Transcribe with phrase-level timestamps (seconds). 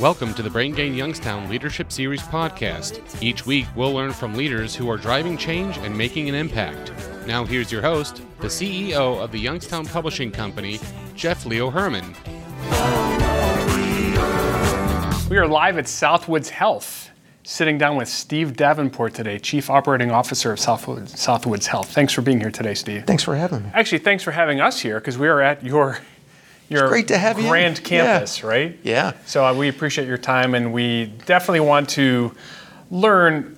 [0.00, 3.20] Welcome to the Brain Gain Youngstown Leadership Series podcast.
[3.20, 6.92] Each week, we'll learn from leaders who are driving change and making an impact.
[7.26, 10.78] Now, here's your host, the CEO of the Youngstown Publishing Company,
[11.16, 12.14] Jeff Leo Herman.
[15.28, 17.10] We are live at Southwoods Health,
[17.42, 21.92] sitting down with Steve Davenport today, Chief Operating Officer of Southwoods, Southwoods Health.
[21.92, 23.02] Thanks for being here today, Steve.
[23.04, 23.70] Thanks for having me.
[23.74, 25.98] Actually, thanks for having us here because we are at your
[26.68, 27.48] your great to have you.
[27.48, 28.46] grand campus, Yeah.
[28.48, 28.78] right?
[28.82, 29.12] Yeah.
[29.26, 32.34] So uh, we appreciate your time, and we definitely want to
[32.90, 33.54] learn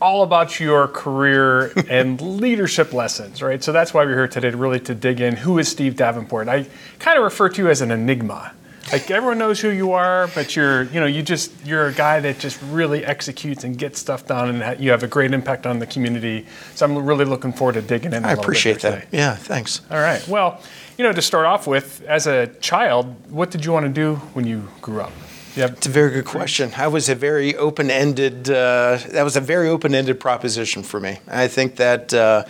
[0.00, 3.62] all about your career and leadership lessons, right?
[3.62, 5.36] So that's why we're here today, really to dig in.
[5.36, 6.48] Who is Steve Davenport?
[6.48, 6.66] I
[6.98, 8.52] kind of refer to you as an enigma.
[8.92, 12.20] Like everyone knows who you are, but you're, you know, you just you're a guy
[12.20, 15.78] that just really executes and gets stuff done, and you have a great impact on
[15.78, 16.44] the community.
[16.74, 18.24] So I'm really looking forward to digging in.
[18.24, 18.94] a I appreciate that.
[19.04, 19.06] today.
[19.10, 19.80] Yeah, thanks.
[19.90, 20.26] All right.
[20.28, 20.60] Well,
[20.96, 24.16] you know, to start off with, as a child, what did you want to do
[24.34, 25.12] when you grew up?
[25.56, 26.72] Have It's a very good question.
[26.76, 28.50] I was a very open-ended.
[28.50, 31.20] Uh, that was a very open-ended proposition for me.
[31.28, 32.44] I think that uh,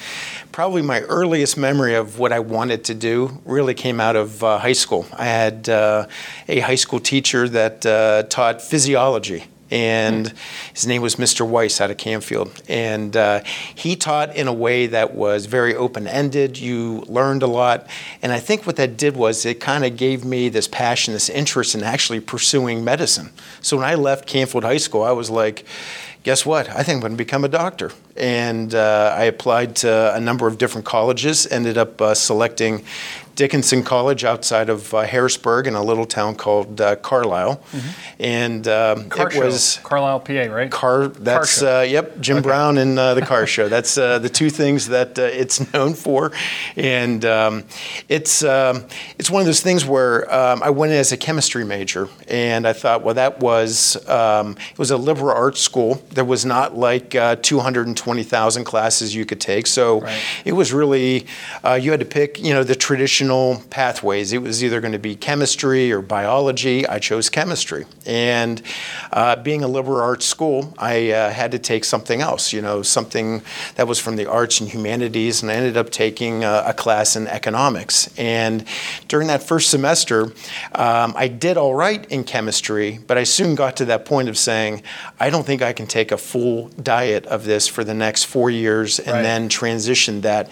[0.52, 4.58] probably my earliest memory of what I wanted to do really came out of uh,
[4.58, 5.04] high school.
[5.12, 6.06] I had uh,
[6.48, 9.44] a high school teacher that uh, taught physiology.
[9.74, 10.32] And
[10.72, 11.44] his name was Mr.
[11.44, 12.62] Weiss out of Canfield.
[12.68, 13.42] And uh,
[13.74, 16.56] he taught in a way that was very open ended.
[16.56, 17.88] You learned a lot.
[18.22, 21.28] And I think what that did was it kind of gave me this passion, this
[21.28, 23.30] interest in actually pursuing medicine.
[23.62, 25.66] So when I left Canfield High School, I was like,
[26.22, 26.68] guess what?
[26.70, 27.90] I think I'm going to become a doctor.
[28.16, 32.84] And uh, I applied to a number of different colleges, ended up uh, selecting
[33.34, 37.60] Dickinson College outside of uh, Harrisburg in a little town called uh, Carlisle.
[38.20, 40.70] And um, car it show, was Carlisle, PA, right?
[40.70, 41.08] car.
[41.08, 41.78] That's show.
[41.78, 43.68] uh, yep, Jim Brown and uh, the car show.
[43.68, 46.30] That's uh, the two things that uh, it's known for,
[46.76, 47.64] and um,
[48.08, 48.84] it's um,
[49.18, 52.68] it's one of those things where um, I went in as a chemistry major, and
[52.68, 56.02] I thought, well, that was um, it was a liberal arts school.
[56.12, 60.22] There was not like uh, 220,000 classes you could take, so Right.
[60.44, 61.26] it was really
[61.64, 63.23] uh, you had to pick you know the traditional
[63.70, 64.32] pathways.
[64.32, 66.86] It was either going to be chemistry or biology.
[66.86, 68.62] I chose chemistry, and
[69.12, 72.52] uh, being a liberal arts school, I uh, had to take something else.
[72.52, 73.42] You know, something
[73.76, 77.16] that was from the arts and humanities, and I ended up taking uh, a class
[77.16, 78.08] in economics.
[78.18, 78.64] And
[79.08, 80.32] during that first semester,
[80.74, 84.36] um, I did all right in chemistry, but I soon got to that point of
[84.36, 84.82] saying,
[85.18, 88.50] I don't think I can take a full diet of this for the next four
[88.50, 89.22] years and Right.
[89.22, 90.48] then transition that.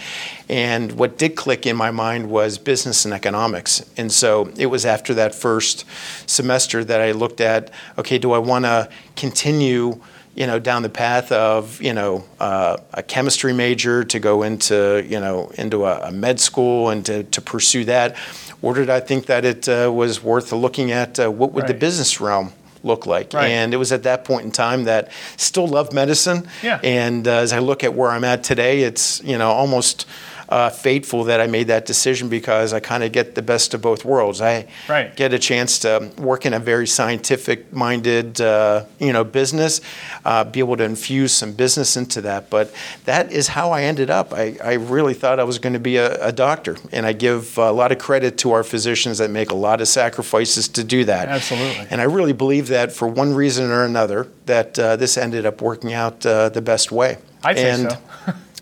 [0.48, 3.84] And what did click in my mind was business and economics.
[3.96, 5.84] And so it was after that first
[6.26, 10.00] semester that I looked at, okay, do I want to continue,
[10.34, 15.04] you know, down the path of, you know, uh, a chemistry major to go into,
[15.08, 18.16] you know, into a, a med school and to, to pursue that?
[18.62, 21.74] Or did I think that it uh, was worth looking at uh, what would the
[21.74, 22.52] business realm
[22.84, 23.32] look like?
[23.32, 23.50] Right.
[23.50, 26.48] And it was at that point in time that still loved medicine.
[26.62, 26.80] Yeah.
[26.82, 30.06] And uh, as I look at where I'm at today, it's you know almost
[30.52, 33.80] uh, fateful that I made that decision because I kind of get the best of
[33.80, 34.42] both worlds.
[34.42, 35.16] I Right.
[35.16, 39.80] get a chance to work in a very scientific-minded uh, you know business,
[40.26, 42.50] uh, be able to infuse some business into that.
[42.50, 42.70] But
[43.06, 44.34] that is how I ended up.
[44.34, 47.56] I, I really thought I was going to be a, a doctor, and I give
[47.56, 51.04] a lot of credit to our physicians that make a lot of sacrifices to do
[51.06, 51.28] that.
[51.28, 51.86] Absolutely.
[51.90, 55.62] And I really believe that for one reason or another, that uh, this ended up
[55.62, 57.16] working out uh, the best way.
[57.42, 57.98] I'd say and, so.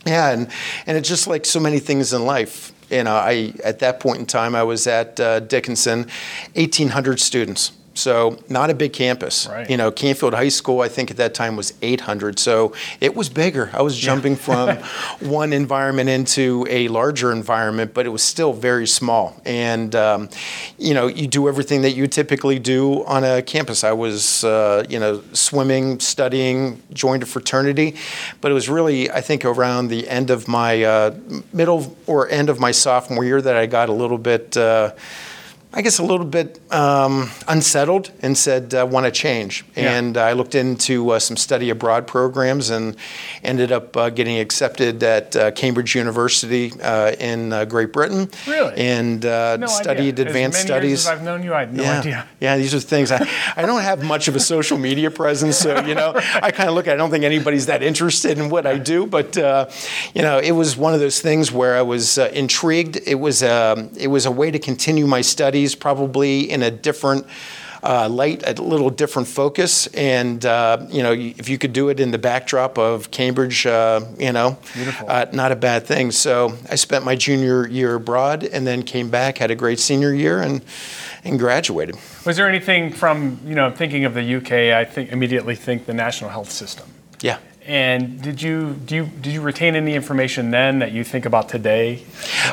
[0.06, 0.48] Yeah, and
[0.86, 2.72] and it's just like so many things in life.
[2.90, 6.08] You know, I at that point in time, I was at uh, Dickinson,
[6.54, 7.72] 1,800 students.
[8.00, 9.46] So not a big campus.
[9.46, 9.68] Right.
[9.68, 12.38] You know, Canfield High School, I think at that time was 800.
[12.38, 13.70] So it was bigger.
[13.72, 14.76] I was jumping from
[15.20, 19.40] one environment into a larger environment, but it was still very small.
[19.44, 20.28] And um,
[20.78, 23.84] you know, you do everything that you typically do on a campus.
[23.84, 27.96] I was, uh, you know, swimming, studying, joined a fraternity,
[28.40, 31.14] but it was really, I think, around the end of my uh,
[31.52, 34.56] middle or end of my sophomore year that I got a little bit.
[34.56, 34.92] Uh,
[35.72, 39.64] I guess a little bit um, unsettled and said, I want to change.
[39.76, 39.96] Yeah.
[39.96, 42.96] And I looked into uh, some study abroad programs and
[43.44, 48.28] ended up uh, getting accepted at uh, Cambridge University uh, in uh, Great Britain.
[48.48, 48.74] Really?
[48.76, 50.26] And uh, No studied idea.
[50.26, 51.18] advanced as many Years studies.
[51.20, 51.98] I've known you, I had no yeah.
[52.00, 52.28] idea.
[52.40, 53.12] Yeah, these are things.
[53.12, 56.68] I, I don't have much of a social media presence, so you know, I kind
[56.68, 56.92] of look at.
[56.92, 59.70] it, I don't think anybody's that interested in what I do, but uh,
[60.14, 62.98] you know, it was one of those things where I was uh, intrigued.
[63.06, 65.20] It was um, it was a way to continue my
[65.60, 67.26] studies, probably in a different
[67.82, 71.98] uh, light, a little different focus, and uh, you know, if you could do it
[71.98, 74.58] in the backdrop of Cambridge, uh, you know,
[75.08, 76.10] uh, not a bad thing.
[76.10, 80.12] So I spent my junior year abroad, and then came back, had a great senior
[80.12, 80.62] year, and
[81.24, 81.96] and graduated.
[82.26, 84.52] Was there anything from you know thinking of the UK?
[84.52, 86.86] I think immediately think the national health system.
[87.22, 87.38] Yeah.
[87.66, 91.48] And did you do you did you retain any information then that you think about
[91.48, 92.04] today?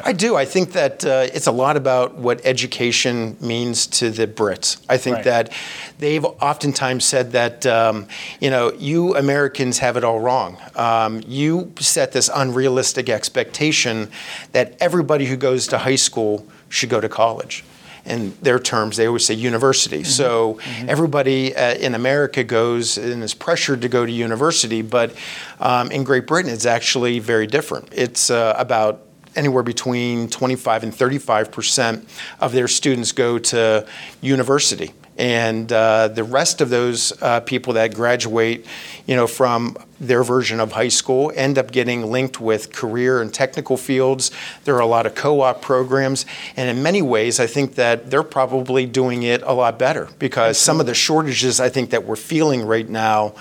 [0.04, 0.36] I do.
[0.36, 4.78] I think that uh, it's a lot about what education means to the Brits.
[4.90, 5.26] I think Right.
[5.26, 5.54] that
[6.00, 8.08] they've oftentimes said that um,
[8.40, 10.58] you know you Americans have it all wrong.
[10.76, 14.10] Um, you set this unrealistic expectation
[14.52, 17.64] that everybody who goes to high school should go to college.
[18.06, 20.06] In their terms, they always say university.
[20.06, 25.14] So everybody uh, in America goes and is pressured to go to university, but
[25.60, 27.90] um, in Great Britain, it's actually very different.
[27.92, 29.02] It's uh, about
[29.38, 33.88] anywhere between 25 and 35 percent of their students go to
[34.22, 34.92] university.
[35.18, 38.68] And uh, the rest of those uh, people that graduate,
[39.08, 43.34] you know, from their version of high school end up getting linked with career and
[43.34, 44.30] technical fields.
[44.66, 48.22] There are a lot of co-op programs, and in many ways, I think that they're
[48.22, 52.16] probably doing it a lot better because some of the shortages I think that we're
[52.16, 53.34] feeling right now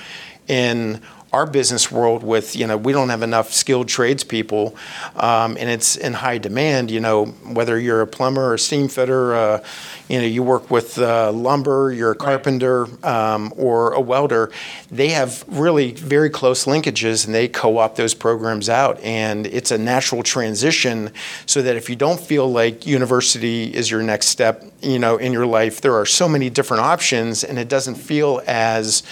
[0.49, 1.03] in
[1.37, 4.75] our business world with you know we don't have enough skilled tradespeople
[5.17, 8.89] um, and it's in high demand you know whether you're a plumber or a steam
[8.89, 9.65] fitter uh,
[10.09, 14.51] you know you work with uh, lumber you're a carpenter um, or a welder
[14.91, 19.01] they have really very close linkages and they co-op those programs out.
[19.01, 21.11] And it's a natural transition
[21.47, 25.33] so that if you don't feel like university is your next step you know in
[25.33, 29.03] your life there are so many different options and it doesn't feel as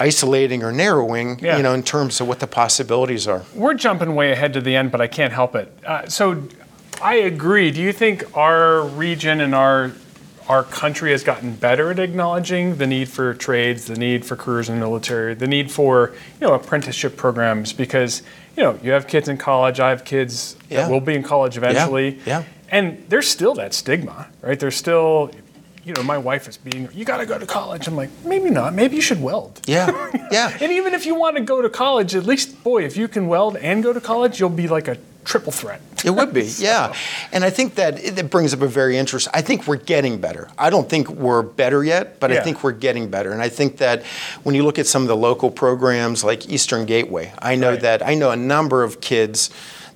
[0.00, 1.58] isolating or narrowing, Yeah.
[1.58, 3.42] you know, in terms of what the possibilities are.
[3.54, 5.72] We're jumping way ahead to the end, but I can't help it.
[5.86, 6.42] Uh, so,
[7.02, 7.70] I agree.
[7.70, 9.92] Do you think our region and our
[10.48, 14.68] our country has gotten better at acknowledging the need for trades, the need for careers
[14.68, 17.72] in the military, the need for you know apprenticeship programs?
[17.72, 18.22] Because
[18.56, 19.78] you know you have kids in college.
[19.80, 20.82] I have kids Yeah.
[20.82, 22.18] that will be in college eventually.
[22.26, 22.42] yeah.
[22.68, 24.58] And there's still that stigma, right?
[24.58, 25.30] There's still,
[25.84, 27.86] you know, my wife is being, you got to go to college.
[27.88, 28.74] I'm like, maybe not.
[28.74, 29.60] Maybe you should weld.
[29.66, 30.56] Yeah, yeah.
[30.60, 33.28] And even if you want to go to college, at least, boy, if you can
[33.28, 35.80] weld and go to college, you'll be like a triple threat.
[36.04, 36.94] It would be, yeah.
[37.32, 39.30] And I think that it brings up a very interesting.
[39.34, 40.48] I think we're getting better.
[40.58, 43.32] I don't think we're better yet, but I think we're getting better.
[43.32, 44.02] And I think that
[44.42, 47.80] when you look at some of the local programs like Eastern Gateway, I know Right.
[47.80, 49.50] that I know a number of kids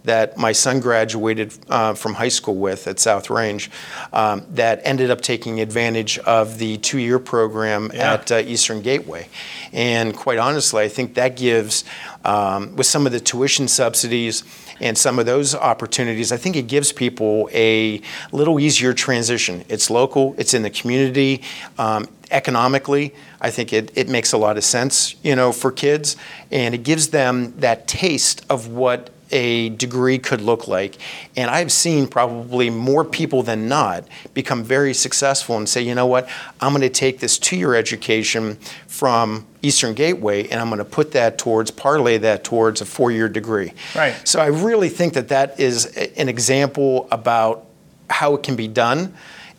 [0.05, 3.71] that my son graduated uh, from high school with at South Range
[4.13, 8.13] um, that ended up taking advantage of the two-year program Yeah.
[8.15, 9.29] at uh, Eastern Gateway.
[9.73, 11.85] And quite honestly, I think that gives,
[12.25, 14.45] um, with some of the tuition subsidies
[14.81, 19.65] and some of those opportunities, I think it gives people a little easier transition.
[19.69, 21.43] It's local, it's in the community.
[21.79, 26.17] Um, economically, I think it, it makes a lot of sense, you know, for kids,
[26.51, 30.97] and it gives them that taste of what a degree could look like.
[31.37, 36.07] And I've seen probably more people than not become very successful and say, you know
[36.07, 36.29] what,
[36.61, 38.55] I'm going to take this two year education
[38.87, 43.11] from Eastern Gateway and I'm going to put that towards, parlay that towards a four
[43.11, 43.73] year degree.
[43.95, 44.17] Right.
[44.27, 47.67] So I really think that that is an example about
[48.09, 49.15] how it can be done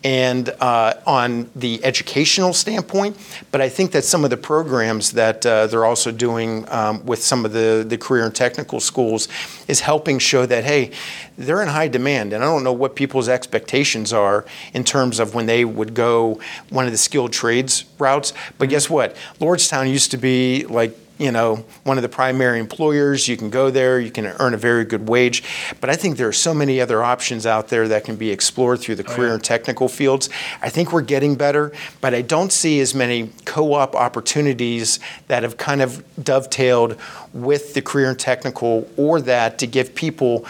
[0.05, 3.17] and uh, on the educational standpoint,
[3.49, 7.23] but I think that some of the programs that uh, they're also doing um, with
[7.23, 9.27] some of the, the career and technical schools
[9.67, 10.91] is helping show that, hey,
[11.39, 12.33] they're in high demand.
[12.33, 14.45] And I don't know what people's expectations are
[14.75, 18.31] in terms of when they would go one of the skilled trades routes.
[18.59, 19.15] But guess what?
[19.39, 23.27] Lordstown used to be like you know, one of the primary employers.
[23.27, 25.43] You can go there, you can earn a very good wage.
[25.79, 28.79] But I think there are so many other options out there that can be explored
[28.81, 30.29] through the oh, career and technical fields.
[30.61, 35.43] I think we're getting better, but I don't see as many co op opportunities that
[35.43, 36.97] have kind of dovetailed
[37.33, 40.45] with the career and technical or that to give people,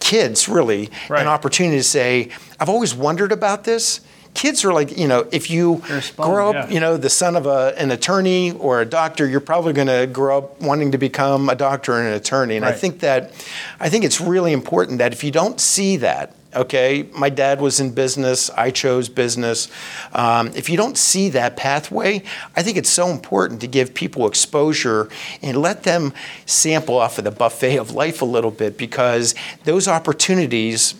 [0.00, 1.22] kids really, Right.
[1.22, 4.00] an opportunity to say, I've always wondered about this.
[4.38, 6.68] Kids are like, you know, if you They're a sponge, grow up, yeah.
[6.70, 10.06] you know, the son of a, an attorney or a doctor, you're probably going to
[10.06, 12.54] grow up wanting to become a doctor and an attorney.
[12.54, 13.32] And I think that,
[13.80, 17.80] I think it's really important that if you don't see that, okay, my dad was
[17.80, 19.68] in business, I chose business.
[20.12, 22.22] Um, if you don't see that pathway,
[22.54, 25.08] I think it's so important to give people exposure
[25.42, 26.12] and let them
[26.46, 30.94] sample off of the buffet of life a little bit because those opportunities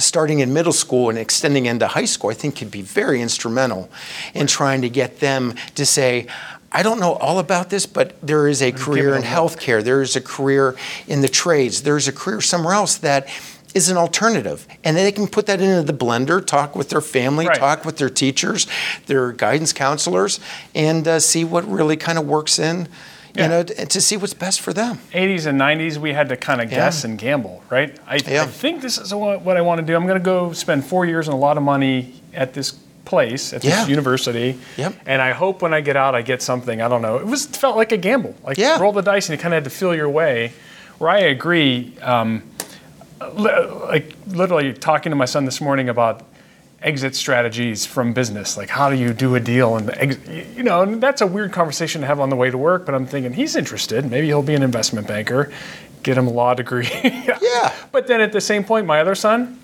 [0.00, 3.90] starting in middle school and extending into high school, I think could be very instrumental
[4.34, 6.26] in trying to get them to say,
[6.72, 10.14] I don't know all about this, but there is a career in healthcare, there is
[10.16, 10.76] a career
[11.08, 13.28] in the trades, there's a career somewhere else that
[13.74, 14.66] is an alternative.
[14.84, 17.56] And they can put that into the blender, talk with their family, Right.
[17.58, 18.66] talk with their teachers,
[19.06, 20.40] their guidance counselors,
[20.74, 22.88] and uh, see what really kind of works in,
[23.34, 23.42] Yeah.
[23.44, 24.98] you know, to see what's best for them.
[25.12, 26.78] 80s and 90s, we had to kind of Yeah.
[26.78, 27.96] guess and gamble, right?
[28.06, 28.42] I, Yeah.
[28.42, 29.94] I think this is what, I want to do.
[29.96, 32.72] I'm going to go spend four years and a lot of money at this
[33.04, 33.86] place, at this Yeah.
[33.86, 34.58] university.
[34.76, 34.94] Yep.
[35.06, 36.82] And I hope when I get out, I get something.
[36.82, 37.16] I don't know.
[37.16, 38.34] It was felt like a gamble.
[38.44, 38.78] Like Yeah.
[38.80, 40.52] roll the dice and you kind of had to feel your way.
[40.98, 42.42] Where I agree, um,
[43.34, 46.22] li- like literally talking to my son this morning about
[46.82, 48.56] exit strategies from business.
[48.56, 50.18] Like how do you do a deal and ex-
[50.56, 52.94] you know and that's a weird conversation to have on the way to work but
[52.94, 54.10] i'm thinking he's interested.
[54.10, 55.52] Maybe he'll be an investment banker
[56.02, 56.88] get him a law degree.
[57.42, 57.74] Yeah.
[57.92, 59.58] but then at the same point my other son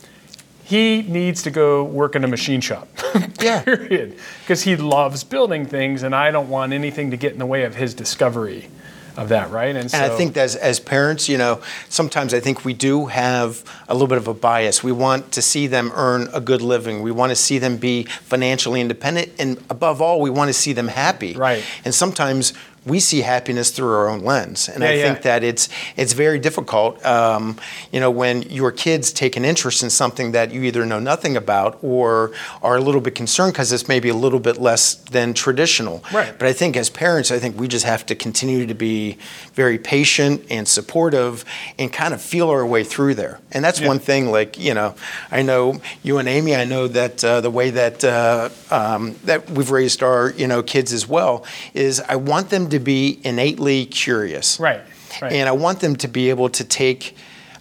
[0.65, 2.89] he needs to go work in a machine shop.
[3.41, 3.63] Yeah.
[3.63, 4.19] period.
[4.41, 7.65] Because he loves building things and i don't want anything to get in the way
[7.65, 8.69] of his discovery
[9.17, 12.65] of that right and, And I think as, as parents, you know, sometimes I think
[12.65, 14.83] we do have a little bit of a bias.
[14.83, 17.03] We want to see them earn a good living.
[17.03, 19.33] We want to see them be financially independent.
[19.39, 21.35] And above all, we want to see them happy.
[21.35, 21.65] Right.
[21.85, 22.53] And sometimes
[22.87, 24.69] we see happiness through our own lens.
[24.69, 27.59] And I Yeah, think that it's, it's very difficult, um,
[27.93, 31.37] you know, when your kids take an interest in something that you either know nothing
[31.37, 32.31] about or
[32.63, 36.03] are a little bit concerned because it's maybe a little bit less than traditional.
[36.13, 36.33] Right.
[36.39, 39.19] But I think as parents, I think we just have to continue to be
[39.55, 41.45] very patient and supportive
[41.79, 43.41] and kind of feel our way through there.
[43.51, 43.89] And that's Yeah.
[43.89, 44.95] one thing, like, you know,
[45.33, 49.51] I know you and Amy, I know that uh, the way that, uh, um, that
[49.51, 53.87] we've raised our, you know, kids as well is I want them to be innately
[53.87, 54.59] curious.
[54.61, 54.83] right
[55.23, 57.17] right And I want them to be able to take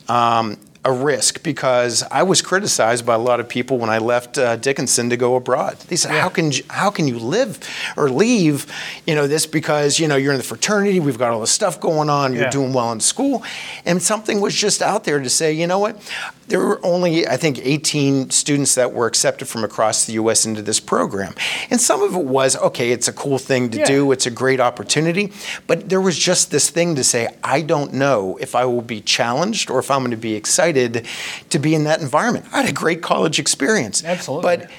[0.09, 4.37] um, a risk because I was criticized by a lot of people when I left
[4.37, 5.77] uh, Dickinson to go abroad.
[5.87, 6.21] They said, Yeah.
[6.21, 7.57] "How can you- how can you live
[7.97, 8.67] or leave,
[9.07, 11.79] you know, this because you know you're in the fraternity, we've got all this stuff
[11.79, 13.41] going on, you're doing well in school,"
[13.83, 15.97] and something was just out there to say, you know what,
[16.49, 20.45] there were only I think 18 students that were accepted from across the U.S.
[20.45, 21.33] into this program,
[21.71, 23.85] and some of it was okay, it's a cool thing to Yeah.
[23.85, 25.33] do, it's a great opportunity,
[25.65, 29.01] but there was just this thing to say, I don't know if I will be
[29.01, 32.45] challenged or if I'm going to be excited to be in that environment.
[32.51, 34.03] I had a great college experience.
[34.03, 34.57] Absolutely.
[34.57, 34.69] But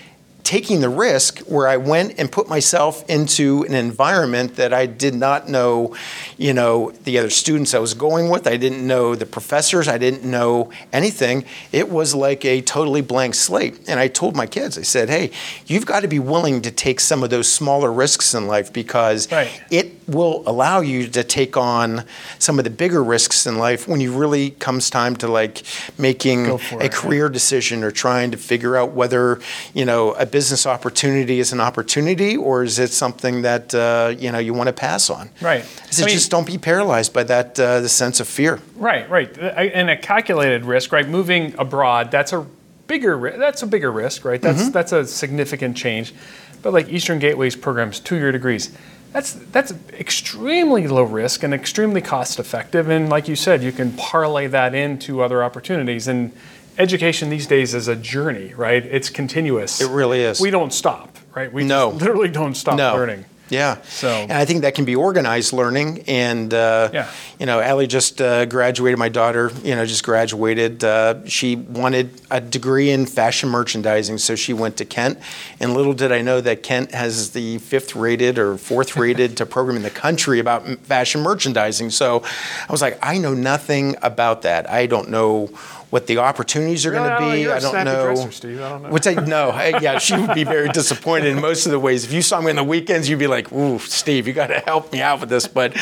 [0.45, 5.12] taking the risk where I went and put myself into an environment that I did
[5.12, 5.97] not know,
[6.38, 9.99] you know, the other students I was going with, I didn't know the professors, I
[9.99, 11.45] didn't know anything.
[11.73, 13.81] It was like a totally blank slate.
[13.88, 15.33] And I told my kids, I said, hey,
[15.67, 19.29] you've got to be willing to take some of those smaller risks in life because
[19.33, 19.50] Right.
[19.69, 22.05] it will allow you to take on
[22.39, 25.63] some of the bigger risks in life when you really comes time to like
[25.99, 29.41] making a it, career decision or trying to figure out whether
[29.75, 34.31] you know a business opportunity is an opportunity or is it something that uh, you
[34.31, 35.65] know you want to pass on Right.
[35.91, 39.09] Said, I mean- just don't be paralyzed by that uh, the sense of fear Right,
[39.11, 39.37] right.
[39.39, 41.09] And a calculated risk, right?
[41.09, 42.47] Moving abroad, that's a
[42.87, 44.41] bigger that's a bigger risk, right?
[44.41, 44.71] That's Mm-hmm.
[44.71, 46.15] that's a significant change.
[46.63, 48.71] But like Eastern Gateway's programs, two-year degrees,
[49.16, 52.90] that's that's extremely low risk and extremely cost effective.
[52.90, 56.06] And like you said, you can parlay that into other opportunities.
[56.06, 56.32] And
[56.76, 58.85] education these days is a journey, right?
[58.85, 59.80] It's continuous.
[59.80, 60.38] It really is.
[60.38, 61.50] We don't stop, right?
[61.50, 61.88] We No.
[61.88, 63.25] literally don't stop no learning.
[63.49, 63.76] Yeah.
[63.88, 67.11] So- and I think that can be organized learning and uh, Yeah.
[67.38, 72.11] you know Allie just uh, graduated my daughter you know just graduated uh, she wanted
[72.31, 75.19] a degree in fashion merchandising so she went to Kent.
[75.61, 79.47] And little did I know that Kent has the fifth rated or fourth rated to
[79.47, 81.91] program in the country about fashion merchandising.
[81.91, 82.23] So
[82.69, 84.69] I was like I know nothing about that.
[84.71, 85.50] I don't know
[85.90, 87.09] what the opportunities are Really?
[87.09, 88.61] going to I don't be You're a I don't know dresser, Steve.
[88.61, 88.88] I don't know.
[88.90, 92.05] Which I no, I, yeah, she would be very disappointed in most of the ways.
[92.05, 94.59] If you saw me on the weekends, you'd be like, "Ooh, Steve, you got to
[94.61, 95.76] help me out with this." But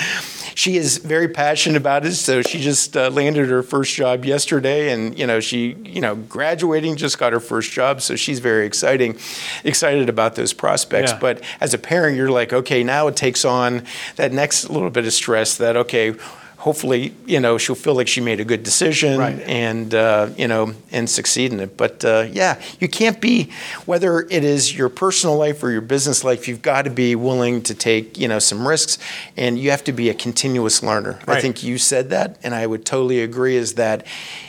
[0.54, 4.92] she is very passionate about it, so she just uh, landed her first job yesterday,
[4.92, 8.66] and you know, she, you know, graduating, just got her first job, so she's very
[8.66, 9.16] exciting,
[9.64, 11.12] excited about those prospects.
[11.12, 11.18] Yeah.
[11.18, 13.84] But as a parent, you're like, okay, now it takes on
[14.16, 15.56] that next little bit of stress.
[15.56, 16.14] That okay.
[16.64, 19.38] Hopefully, you know she'll feel like she made a good decision, Right.
[19.40, 21.76] and uh, you know and succeed in it.
[21.76, 23.50] But uh, yeah, you can't be
[23.84, 26.48] whether it is your personal life or your business life.
[26.48, 28.96] You've got to be willing to take you know some risks,
[29.36, 31.18] and you have to be a continuous learner.
[31.28, 33.56] I think you said that, and I would totally agree.
[33.56, 34.06] Is that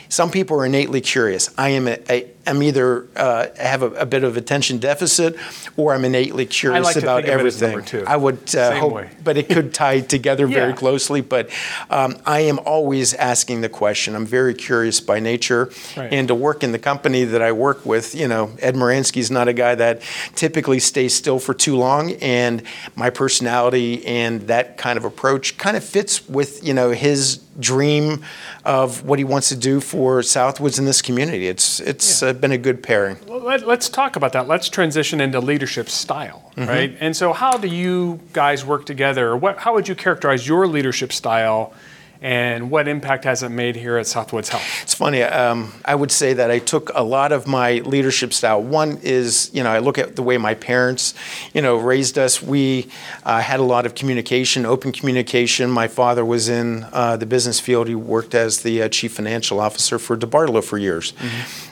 [0.08, 1.50] some people are innately curious.
[1.58, 1.88] I am.
[1.88, 5.34] A, I, I'm either uh, have a, a bit of attention deficit,
[5.76, 7.70] or I'm innately curious like about think of it as everything.
[7.72, 8.04] number two.
[8.06, 9.10] I would uh, Same hope, way.
[9.24, 11.22] but it could tie together very closely.
[11.22, 11.50] But
[11.90, 14.14] um, I am always asking the question.
[14.14, 16.12] I'm very curious by nature, Right.
[16.12, 19.48] and to work in the company that I work with, you know, Ed Muransky's not
[19.48, 20.02] a guy that
[20.36, 22.62] typically stays still for too long, and
[22.94, 28.22] my personality and that kind of approach kind of fits with you know his dream
[28.66, 31.48] of what he wants to do for for Southwoods in this community.
[31.48, 32.28] It's it's Yeah.
[32.28, 33.16] uh, been a good pairing.
[33.26, 34.46] Let, us talk about that.
[34.46, 36.96] Let's transition into leadership style, right?
[37.00, 39.36] And so, how do you guys work together?
[39.36, 41.72] What, how would you characterize your leadership style,
[42.20, 44.64] and what impact has it made here at Southwoods Health?
[44.82, 45.22] It's funny.
[45.22, 48.62] Um, I would say that I took a lot of my leadership style.
[48.62, 51.14] One is, you know, I look at the way my parents,
[51.52, 52.42] you know, raised us.
[52.42, 52.88] We
[53.24, 55.70] uh, had a lot of communication, open communication.
[55.70, 57.88] My father was in uh, the business field.
[57.88, 61.12] He worked as the uh, chief financial officer for DeBartolo for years.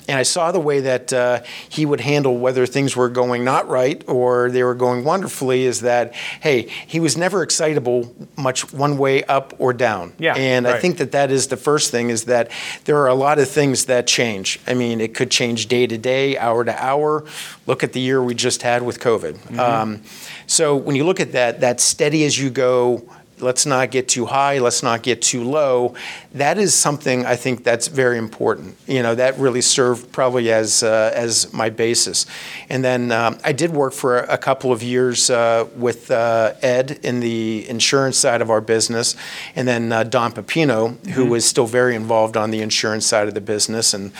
[0.07, 3.69] And I saw the way that uh, he would handle whether things were going not
[3.69, 5.65] right or they were going wonderfully.
[5.65, 10.13] Is that, hey, he was never excitable much one way up or down.
[10.19, 12.51] Yeah, And I think that that is the first thing is that
[12.85, 14.61] there are a lot of things that change.
[14.67, 17.25] I mean, it could change day to day, hour to hour.
[17.67, 19.59] Look at the year we just had with COVID.
[19.59, 20.03] Um,
[20.47, 23.03] so when you look at that, that steady as you go,
[23.41, 25.95] let's not get too high, let's not get too low.
[26.33, 28.77] That is something I think that's very important.
[28.87, 32.27] You know, that really served probably as uh, as my basis.
[32.69, 37.01] And then um, I did work for a couple of years uh, with uh, Ed
[37.03, 39.17] in the insurance side of our business,
[39.57, 43.35] and then uh, Don Pepino, who was still very involved on the insurance side of
[43.35, 43.95] the business.
[43.95, 44.13] And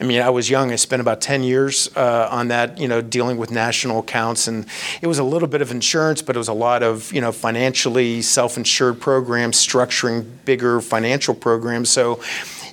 [0.00, 0.70] I mean, I was young.
[0.70, 4.46] I spent about 10 years uh, on that, you know, dealing with national accounts.
[4.46, 4.64] And
[5.02, 7.32] it was a little bit of insurance, but it was a lot of, you know,
[7.32, 11.90] financially self insured programs, structuring bigger financial programs.
[11.90, 12.22] So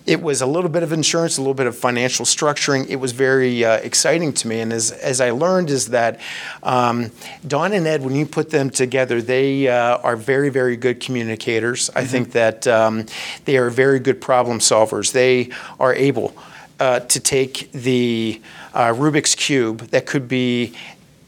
[0.05, 2.88] it was a little bit of insurance, a little bit of financial structuring.
[2.89, 4.60] It was very uh, exciting to me.
[4.60, 6.22] And as, as I learned, is that
[6.62, 7.10] um,
[7.48, 11.89] Don and Ed, when you put them together, they uh, are very, very good communicators.
[11.96, 13.08] I think that um,
[13.46, 15.12] they are very good problem solvers.
[15.12, 16.36] They are able
[16.79, 18.41] uh, to take the
[18.74, 20.74] uh, Rubik's Cube that could be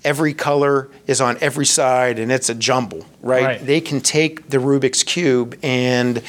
[0.03, 3.43] every color is on every side and it's a jumble, right?
[3.43, 3.65] Right.
[3.65, 6.21] They can take the Rubik's Cube and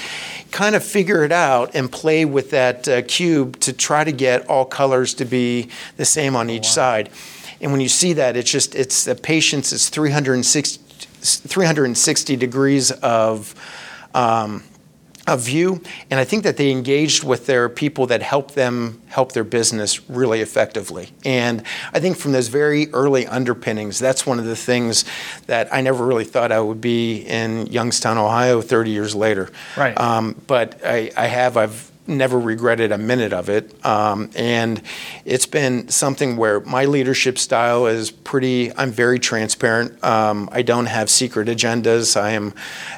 [0.50, 4.48] kind of figure it out and play with that uh, cube to try to get
[4.48, 7.10] all colors to be the same on each side.
[7.60, 10.82] And when you see that, it's just, it's the patience is 360,
[11.48, 13.54] 360 degrees of,
[14.14, 14.64] um,
[15.28, 19.32] of view, and I think that they engaged with their people that helped them help
[19.32, 21.10] their business really effectively.
[21.24, 25.04] And I think from those very early underpinnings, that's one of the things
[25.46, 29.50] that I never really thought I would be in Youngstown, Ohio, 30 years later.
[29.76, 29.98] Right.
[29.98, 31.56] Um, but I, I have.
[31.56, 33.84] I've never regretted a minute of it.
[33.84, 34.82] Um, and
[35.24, 40.02] it's been something where my leadership style is pretty, I'm very transparent.
[40.02, 42.20] Um, I don't have secret agendas.
[42.20, 42.54] I am,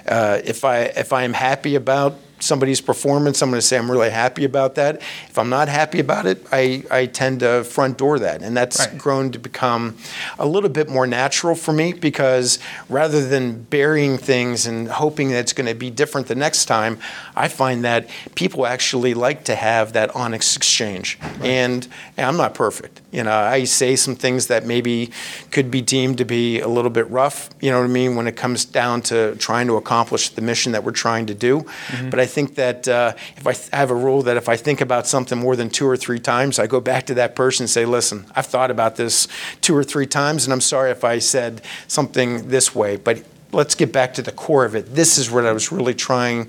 [0.07, 3.91] uh, if I, if I am happy about somebody's performance, I'm going to say I'm
[3.91, 4.97] really happy about that.
[5.29, 8.43] If I'm not happy about it, I, I tend to front door that.
[8.43, 8.99] And that's Right.
[8.99, 9.97] grown to become
[10.39, 15.39] a little bit more natural for me because rather than burying things and hoping that
[15.39, 16.99] it's going to be different the next time,
[17.37, 21.19] I find that people actually like to have that honest exchange.
[21.43, 23.01] And, and I'm not perfect.
[23.11, 25.11] You know, I say some things that maybe
[25.51, 28.29] could be deemed to be a little bit rough, you know what I mean, when
[28.29, 31.67] it comes down to trying to accomplish the mission that we're trying to do.
[32.11, 34.81] But I think that uh, if I th- have a rule that if I think
[34.81, 37.71] about something more than two or three times, I go back to that person and
[37.71, 39.27] say, listen, I've thought about this
[39.61, 43.75] two or three times, and I'm sorry if I said something this way, but let's
[43.75, 44.95] get back to the core of it.
[44.95, 46.49] This is what I was really trying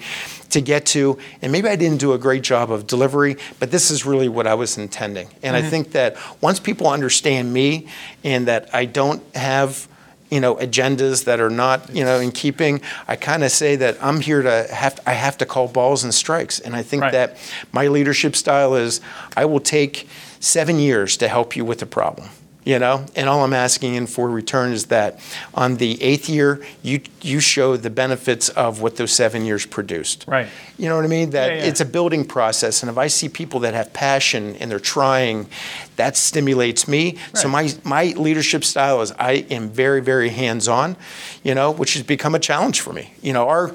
[0.52, 1.18] to get to.
[1.42, 4.48] And maybe I didn't do a great job of delivery, but this is really what
[4.48, 5.30] I was intending.
[5.44, 5.70] And I mm-hmm.
[5.70, 7.88] think that once people understand me
[8.24, 9.88] and that I don't have
[10.30, 14.02] you know agendas that are not you know in keeping i kind of say that
[14.02, 17.12] i'm here to have i have to call balls and strikes and i think Right.
[17.12, 17.38] that
[17.74, 19.02] my leadership style is
[19.36, 20.08] i will take
[20.40, 22.30] seven years to help you with the problem
[22.64, 25.20] you know and all i'm asking in for return is that
[25.56, 30.26] on the eighth year you you show the benefits of what those seven years produced
[30.28, 30.48] Right.
[30.78, 31.64] you know what i mean that Yeah, yeah.
[31.66, 35.48] it's a building process and if i see people that have passion and they're trying
[35.96, 37.38] that stimulates me right.
[37.38, 40.96] so my my leadership style is i am very very hands-on
[41.44, 43.72] you know which has become a challenge for me you know our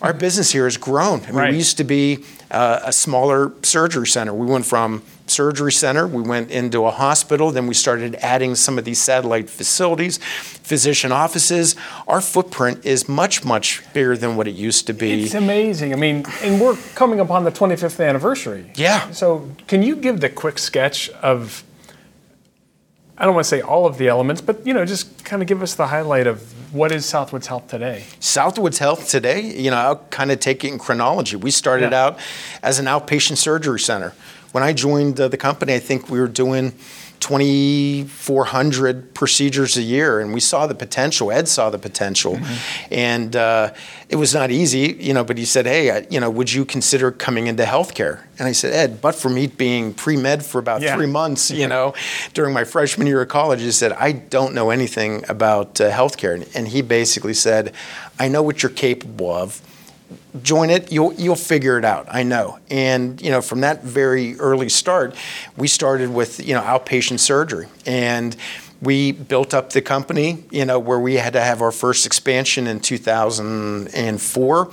[0.00, 1.50] our business here has grown i mean Right.
[1.50, 6.22] we used to be uh, a smaller surgery center we went from surgery center we
[6.22, 10.18] went into a hospital then we started adding some of these satellite facilities
[10.72, 11.74] physician offices
[12.06, 15.92] our footprint is much much bigger than what it used to be It's amazing.
[15.92, 18.70] I mean, and we're coming upon the 25th anniversary.
[18.74, 19.10] Yeah.
[19.10, 21.62] So, can you give the quick sketch of,
[23.18, 25.48] I don't want to say all of the elements, but, you know, just kind of
[25.48, 26.40] give us the highlight of
[26.74, 28.04] what is Southwoods Health today?
[28.20, 31.36] Southwoods Health today, you know, I'll kind of take it in chronology.
[31.36, 32.04] We started Yeah.
[32.04, 32.18] out
[32.62, 34.12] as an outpatient surgery center.
[34.52, 36.72] When I joined uh, the company, I think we were doing
[37.22, 41.30] 2,400 procedures a year, and we saw the potential.
[41.30, 42.92] Ed saw the potential, mm-hmm.
[42.92, 43.72] and uh,
[44.08, 45.22] it was not easy, you know.
[45.22, 48.52] But he said, "Hey, I, you know, would you consider coming into healthcare?" And I
[48.52, 50.96] said, "Ed, but for me being pre med for about yeah.
[50.96, 51.94] three months, you know,
[52.34, 56.44] during my freshman year of college, he said I don't know anything about uh, healthcare,"
[56.56, 57.72] and he basically said,
[58.18, 59.62] "I know what you're capable of."
[60.42, 62.58] Join it you'll you'll figure it out i know.
[62.70, 65.14] And you know from that very early start
[65.56, 67.66] we started with you know outpatient surgery.
[67.86, 68.36] And
[68.80, 72.66] we built up the company you know where we had to have our first expansion
[72.66, 74.70] in 2004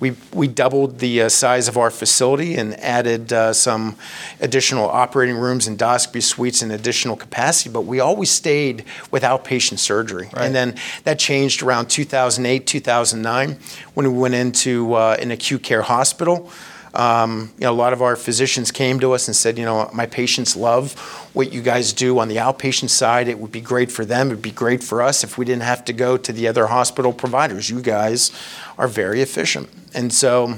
[0.00, 3.96] we, we doubled the uh, size of our facility and added uh, some
[4.40, 9.78] additional operating rooms, and endoscopy suites, and additional capacity, but we always stayed with outpatient
[9.78, 10.28] surgery.
[10.32, 10.46] Right.
[10.46, 13.58] And then that changed around 2008, 2009
[13.94, 16.50] when we went into uh, an acute care hospital.
[16.94, 19.90] Um, you know, a lot of our physicians came to us and said, you know,
[19.92, 20.94] my patients love
[21.34, 23.28] what you guys do on the outpatient side.
[23.28, 24.28] It would be great for them.
[24.28, 26.68] It would be great for us if we didn't have to go to the other
[26.68, 27.68] hospital providers.
[27.68, 28.30] You guys
[28.78, 29.68] are very efficient.
[29.92, 30.56] And so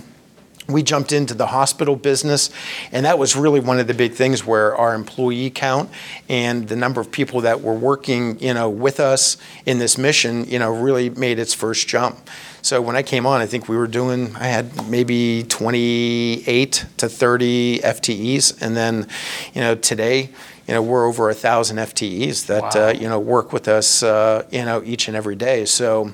[0.69, 2.51] we jumped into the hospital business
[2.91, 5.91] and that was really one of the big things where our employee count
[6.29, 10.45] and the number of people that were working you know with us in this mission
[10.45, 12.29] you know really made its first jump
[12.67, 17.09] so when i came on i think we were doing i had maybe 28 to
[17.09, 19.07] 30 ftes and then
[19.55, 20.23] you know today
[20.67, 22.89] you know we're over a thousand ftes that wow.
[22.89, 26.13] uh, you know work with us uh, you know each and every day so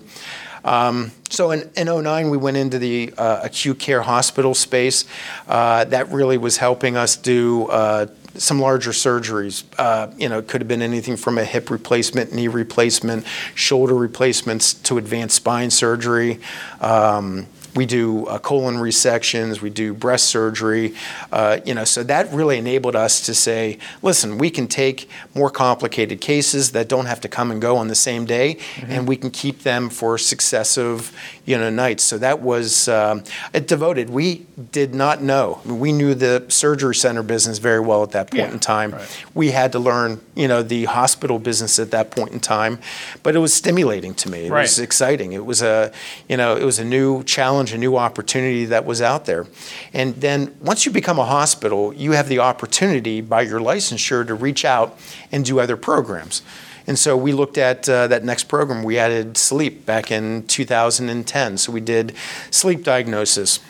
[0.64, 5.06] um, so in, in 09, we went into the uh, acute care hospital space.
[5.48, 9.64] Uh, that really was helping us do uh, some larger surgeries.
[9.78, 13.94] Uh, you know, it could have been anything from a hip replacement, knee replacement, shoulder
[13.94, 16.40] replacements to advanced spine surgery.
[16.80, 20.94] Um, we do uh, colon resections, we do breast surgery,
[21.30, 25.50] uh, you know, so that really enabled us to say, listen, we can take more
[25.50, 28.92] complicated cases that don't have to come and go on the same day, mm-hmm.
[28.92, 31.12] and we can keep them for successive,
[31.44, 32.02] you know, nights.
[32.02, 33.22] So that was um,
[33.66, 34.10] devoted.
[34.10, 35.60] We did not know.
[35.64, 38.58] I mean, we knew the surgery center business very well at that point yeah, in
[38.58, 38.92] time.
[38.92, 39.24] Right.
[39.34, 42.78] We had to learn, you know, the hospital business at that point in time,
[43.22, 44.46] but it was stimulating to me.
[44.46, 44.62] It right.
[44.62, 45.32] was exciting.
[45.32, 45.92] It was a,
[46.28, 49.46] you know, it was a new challenge, a new opportunity that was out there.
[49.92, 54.34] And then once you become a hospital, you have the opportunity by your licensure to
[54.34, 54.98] reach out
[55.30, 56.42] and do other programs.
[56.86, 58.82] And so we looked at uh, that next program.
[58.82, 61.58] We added sleep back in 2010.
[61.58, 62.14] So we did
[62.50, 63.60] sleep diagnosis.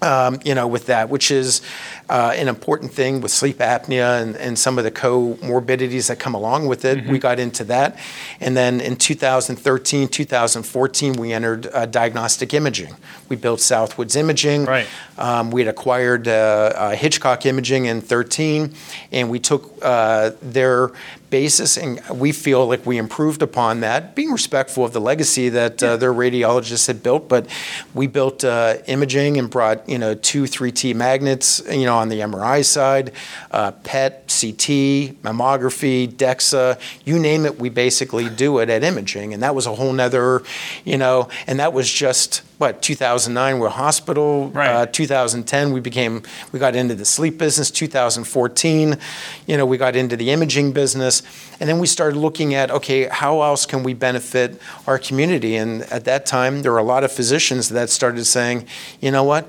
[0.00, 1.60] Um, you know, with that, which is
[2.08, 6.34] uh, an important thing with sleep apnea and, and, some of the comorbidities that come
[6.34, 6.98] along with it.
[6.98, 7.10] Mm-hmm.
[7.10, 7.98] We got into that.
[8.38, 12.94] And then in 2013, 2014, we entered uh, diagnostic imaging.
[13.28, 14.66] We built Southwoods Imaging.
[14.66, 14.86] Right.
[15.18, 18.72] Um, we had acquired uh, uh Hitchcock Imaging in 13,
[19.10, 20.92] and we took uh, their
[21.30, 25.82] basis, and we feel like we improved upon that, being respectful of the legacy that
[25.82, 27.28] uh, their radiologists had built.
[27.28, 27.46] But
[27.94, 32.20] we built uh, imaging and brought you know two 3T magnets, you know, on the
[32.20, 33.12] MRI side,
[33.50, 39.42] uh, PET, CT, mammography, DEXA, you name it, we basically do it at imaging, and
[39.42, 40.42] that was a whole nother,
[40.84, 44.50] you know, and that was just what 2009 we're hospital.
[44.50, 44.68] Right.
[44.68, 47.70] uh, 2010 we became we got into the sleep business.
[47.70, 48.98] 2014
[49.46, 51.22] you know we got into the imaging business.
[51.60, 55.56] And then we started looking at okay how else can we benefit our community?
[55.56, 58.66] And at that time there were a lot of physicians that started saying
[59.00, 59.48] you know what?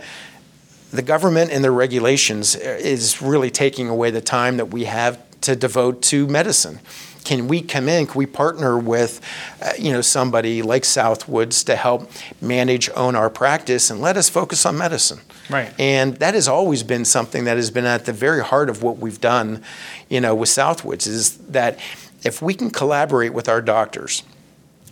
[0.92, 5.56] The government and their regulations is really taking away the time that we have to
[5.56, 6.80] devote to medicine
[7.24, 8.08] can we come in?
[8.08, 9.22] Can we partner with,
[9.62, 12.10] uh, you know, somebody like Southwoods to help
[12.42, 15.20] manage, own our practice, and let us focus on medicine?
[15.50, 15.74] Right.
[15.80, 18.98] And that has always been something that has been at the very heart of what
[18.98, 19.64] we've done,
[20.10, 21.80] you know, with Southwoods is that
[22.24, 24.24] if we can collaborate with our doctors,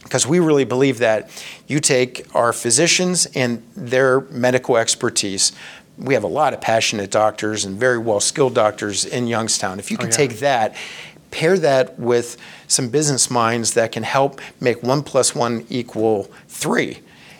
[0.03, 1.29] because we really believe that
[1.67, 5.51] you take our physicians and their medical expertise.
[5.97, 9.79] We have a lot of passionate doctors and very well skilled doctors in Youngstown.
[9.79, 10.15] If you can oh, yeah.
[10.15, 10.75] take that
[11.31, 12.37] pair that with
[12.67, 16.99] some business minds that can help make one plus one equal three.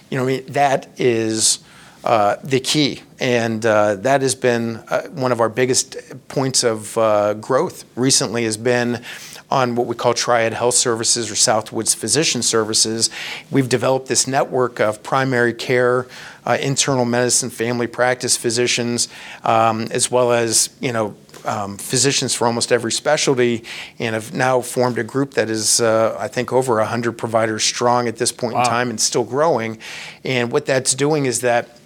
[0.10, 1.60] You know, I mean, that is
[2.04, 5.98] uh, the key, and uh, that has been uh, one of our biggest
[6.28, 8.46] points of uh, growth recently.
[8.46, 9.04] Has been
[9.50, 13.10] on what we call Triad Health Services or Southwoods Physician Services.
[13.50, 16.08] We've developed this network of primary care,
[16.46, 19.08] uh, internal medicine, family practice physicians,
[19.44, 21.16] um, as well as you know
[21.48, 23.64] um, physicians for almost every specialty
[24.00, 28.08] and have now formed a group that is, uh, I think, over 100 providers strong
[28.08, 28.62] at this point wow.
[28.62, 29.80] in time and still growing.
[30.24, 31.80] And what that's doing is that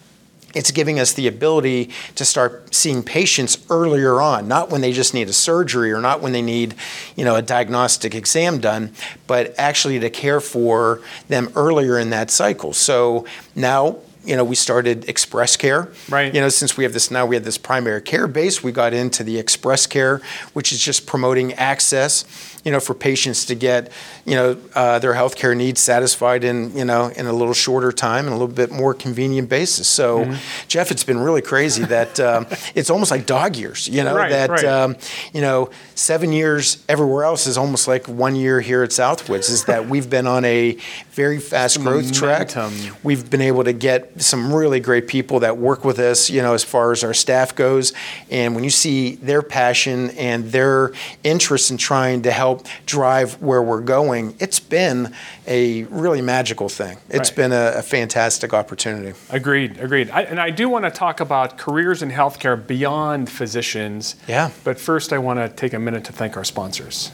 [0.54, 5.14] it's giving us the ability to start seeing patients earlier on, not when they just
[5.14, 6.76] need a surgery or not when they need,
[7.16, 8.92] you know, a diagnostic exam done,
[9.28, 12.74] but actually to care for them earlier in that cycle.
[12.74, 15.90] So now you know, we started Express Care.
[16.10, 16.34] Right.
[16.34, 18.64] You know, since we have this now, we have this primary care base.
[18.64, 20.22] We got into the Express Care,
[20.54, 23.92] which is just promoting access you know, for patients to get,
[24.26, 28.26] you know, uh, their healthcare needs satisfied in, you know, in a little shorter time
[28.26, 29.88] and a little bit more convenient basis.
[29.88, 30.68] So, mm-hmm.
[30.68, 32.46] Jeff, it's been really crazy that um,
[32.76, 34.66] it's almost like dog years, you know, right, that, right.
[34.66, 34.96] Um,
[35.34, 39.66] you know, seven years everywhere else is almost like one year here at Southwoods, is
[39.66, 40.78] that we've been on a
[41.12, 42.76] very fast some growth momentum.
[42.78, 43.04] track.
[43.04, 46.54] We've been able to get some really great people that work with us, you know,
[46.54, 47.94] as far as our staff goes.
[48.30, 50.94] And when you see their passion and their
[51.24, 55.14] interest in trying to help help drive where we're going, it's been
[55.48, 56.98] a really magical thing.
[57.10, 57.36] It's right.
[57.36, 59.18] been a, a, fantastic opportunity.
[59.30, 60.10] Agreed, agreed.
[60.10, 64.16] I, and I do want to talk about careers in healthcare beyond physicians.
[64.28, 64.52] Yeah.
[64.64, 67.12] But first, I want to take a minute to thank our sponsors.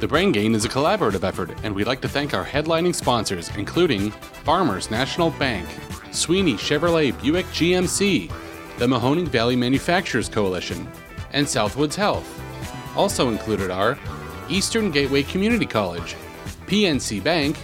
[0.00, 3.50] The Brain Gain is a collaborative effort, and we'd like to thank our headlining sponsors,
[3.56, 5.68] including Farmers National Bank,
[6.12, 8.30] Sweeney Chevrolet Buick GMC,
[8.78, 10.88] the Mahoning Valley Manufacturers Coalition,
[11.32, 12.40] and Southwoods Health.
[12.96, 13.98] Also included are
[14.48, 16.14] Eastern Gateway Community College,
[16.68, 17.58] PNC Bank,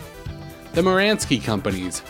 [0.73, 2.03] the Muransky Companies,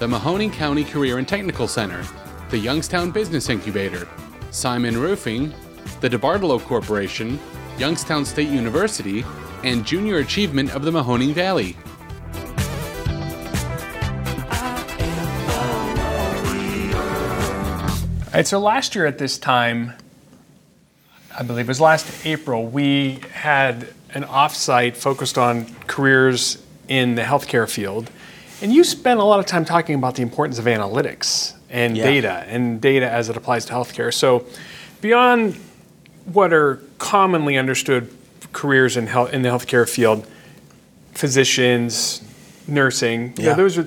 [0.00, 2.04] the Mahoning County Career and Technical Center,
[2.50, 4.08] the Youngstown Business Incubator,
[4.50, 5.54] Simon Roofing,
[6.00, 7.38] the DeBartolo Corporation,
[7.78, 9.24] Youngstown State University,
[9.64, 11.76] and Junior Achievement of the Mahoning Valley.
[18.26, 19.94] All right, so last year at this time,
[21.36, 27.22] I believe it was last April, we had an offsite focused on careers in the
[27.22, 28.10] healthcare field.
[28.60, 32.04] And you spent a lot of time talking about the importance of analytics and yeah.
[32.04, 34.12] data and data as it applies to healthcare.
[34.12, 34.46] So,
[35.00, 35.54] beyond
[36.24, 38.14] what are commonly understood
[38.52, 40.26] careers in health in the healthcare field,
[41.12, 42.22] physicians,
[42.66, 43.34] nursing.
[43.36, 43.42] Yeah.
[43.42, 43.84] You know, those are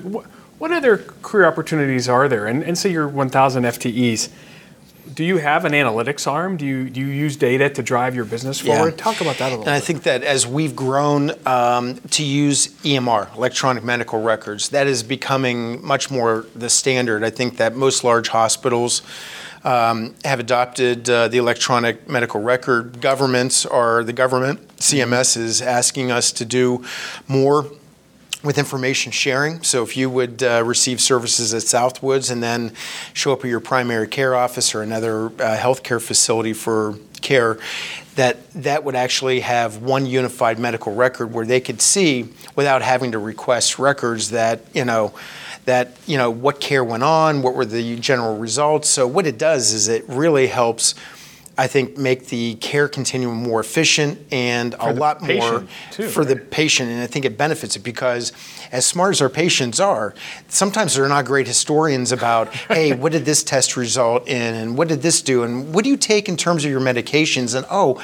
[0.62, 2.46] what other career opportunities are there?
[2.46, 4.28] And, and say you're 1,000 FTEs.
[5.12, 6.56] Do you have an analytics arm?
[6.56, 8.92] Do you do you use data to drive your business forward?
[8.92, 8.96] Yeah.
[8.96, 9.64] Talk about that a little.
[9.64, 9.72] And bit.
[9.74, 15.02] I think that as we've grown um, to use EMR, electronic medical records, that is
[15.02, 17.24] becoming much more the standard.
[17.24, 19.02] I think that most large hospitals
[19.64, 23.00] um, have adopted uh, the electronic medical record.
[23.00, 24.66] Governments are the government.
[24.78, 26.84] CMS is asking us to do
[27.28, 27.66] more
[28.42, 29.62] with information sharing.
[29.62, 32.72] So if you would uh, receive services at Southwoods and then
[33.12, 37.58] show up at your primary care office or another uh, healthcare facility for care,
[38.16, 43.12] that that would actually have one unified medical record where they could see without having
[43.12, 45.14] to request records that you know
[45.64, 48.88] that you know what care went on, what were the general results.
[48.88, 50.94] So what it does is it really helps.
[51.58, 56.20] I think make the care continuum more efficient and for a lot more too, for
[56.20, 56.28] right?
[56.28, 58.32] the patient, and I think it benefits it because
[58.72, 60.14] as smart as our patients are,
[60.48, 64.88] sometimes they're not great historians about, hey, what did this test result in, and what
[64.88, 68.02] did this do, and what do you take in terms of your medications, and oh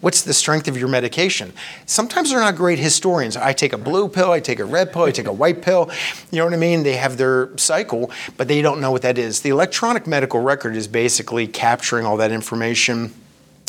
[0.00, 1.52] what's the strength of your medication?
[1.86, 3.36] Sometimes they're not great historians.
[3.36, 5.90] I take a blue pill, I take a red pill, I take a white pill.
[6.30, 6.82] You know what I mean?
[6.82, 9.40] They have their cycle, but they don't know what that is.
[9.40, 13.12] The electronic medical record is basically capturing all that information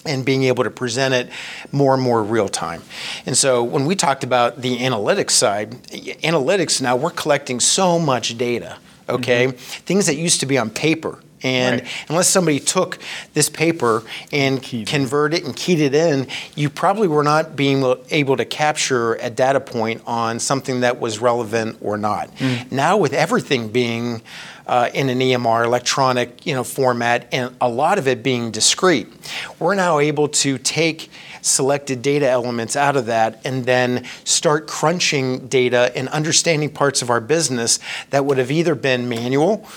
[0.06, 1.30] and being able to present it
[1.72, 2.82] more and more real time.
[3.26, 8.38] And so when we talked about the analytics side, analytics now we're collecting so much
[8.38, 9.48] data, okay?
[9.48, 9.58] Mm-hmm.
[9.58, 12.06] Things that used to be on paper and right.
[12.10, 12.99] unless somebody took
[13.34, 17.84] this paper and keyed converted it and keyed it in, you probably were not being
[18.10, 22.36] able to capture a data point on something that was relevant or not.
[22.38, 22.71] Mm.
[22.71, 24.21] Now, with everything being
[24.67, 29.08] uh, in an EMR electronic you know, format and a lot of it being discrete,
[29.60, 31.10] we're now able to take
[31.41, 37.10] selected data elements out of that and then start crunching data and understanding parts of
[37.10, 37.80] our business
[38.12, 39.67] that would have either been manual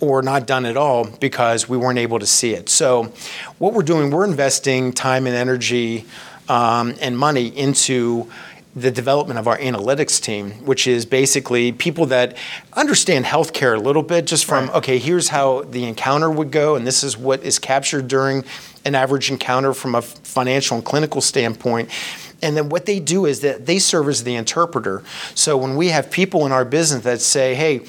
[0.00, 2.68] or not done at all because we weren't able to see it.
[2.68, 3.12] So,
[3.58, 6.04] what we're doing, we're investing time and energy
[6.48, 8.30] um, and money into
[8.76, 12.36] the development of our analytics team, which is basically people that
[12.74, 14.76] understand healthcare a little bit, just from, right.
[14.76, 18.44] okay, here's how the encounter would go, and this is what is captured during
[18.84, 21.88] an average encounter from a financial and clinical standpoint.
[22.42, 25.02] And then what they do is that they serve as the interpreter.
[25.34, 27.80] So when we have people in our business that say, hey,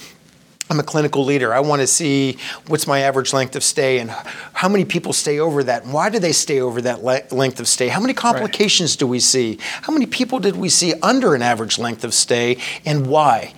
[0.69, 1.53] I'm a clinical leader.
[1.53, 5.39] I want to see what's my average length of stay and how many people stay
[5.39, 7.87] over that and why do they stay over that le- length of stay?
[7.87, 8.99] How many complications right.
[8.99, 9.59] do we see?
[9.61, 13.53] How many people did we see under an average length of stay and why?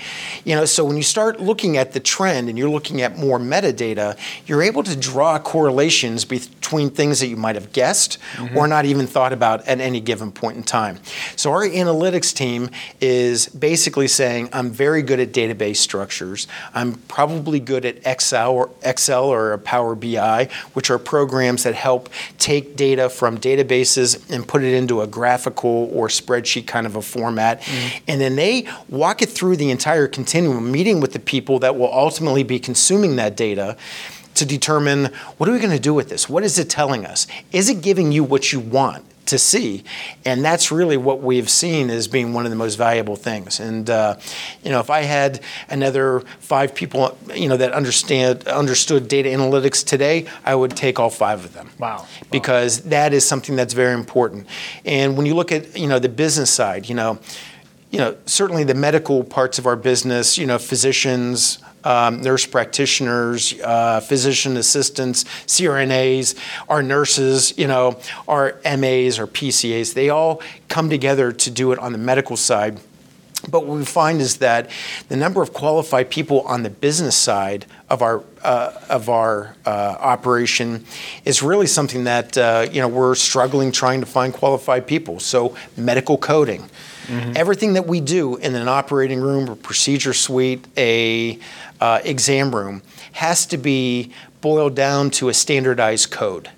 [0.45, 3.39] You know, so when you start looking at the trend and you're looking at more
[3.39, 6.25] metadata, you're able to draw correlations
[6.69, 8.55] between things that you might have guessed mm-hmm.
[8.55, 10.99] or not even thought about at any given point in time.
[11.35, 12.69] So our analytics team
[13.01, 16.47] is basically saying I'm very good at database structures.
[16.75, 22.07] I'm probably good at Excel or Excel or Power BI, which are programs that help
[22.37, 27.01] take data from databases and put it into a graphical or spreadsheet kind of a
[27.01, 27.61] format.
[27.61, 28.01] Mm.
[28.07, 31.91] And then they walk it through the entire continuum, meeting with the people that will
[31.91, 33.75] ultimately be consuming that data
[34.39, 35.05] to determine
[35.37, 36.27] what are we going to do with this?
[36.27, 37.27] What is it telling us?
[37.51, 39.05] Is it giving you what you want?
[39.29, 39.83] to see.
[40.25, 43.59] And that's really what we've seen as being one of the most valuable things.
[43.59, 44.17] And uh,
[44.63, 49.85] you know, if I had another five people, you know, that understand understood data analytics
[49.85, 51.69] today, I would take all five of them.
[51.79, 52.07] Wow.
[52.31, 54.47] Because that is something that's very important.
[54.83, 57.19] And when you look at you know the business side, you know
[57.91, 63.53] you know, certainly the medical parts of our business, you know, physicians, um, nurse practitioners,
[63.61, 66.35] uh, physician assistants, CRNAs,
[66.67, 71.79] our nurses, you know, our MAs our PCAs, they all come together to do it
[71.79, 72.79] on the medical side.
[73.49, 74.69] But what we find is that
[75.07, 79.69] the number of qualified people on the business side of our uh, of our uh,
[79.99, 80.85] operation
[81.23, 85.21] is really something that uh, you know we're struggling trying to find qualified people.
[85.21, 86.69] So medical coding,
[87.09, 87.31] Mm-hmm.
[87.35, 91.39] Everything that we do in an operating room, a procedure suite, a
[91.81, 92.81] uh, exam room
[93.13, 94.11] has to be
[94.41, 96.49] boiled down to a standardized code.